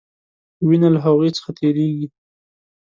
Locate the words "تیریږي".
1.59-2.07